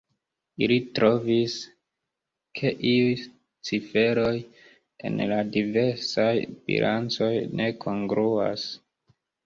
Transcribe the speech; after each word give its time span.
Ili 0.67 0.77
trovis, 0.99 1.57
ke 2.61 2.71
iuj 2.93 3.13
ciferoj 3.71 4.33
en 4.41 5.25
la 5.35 5.41
diversaj 5.59 6.35
bilancoj 6.69 7.33
ne 7.61 7.73
kongruas. 7.87 8.71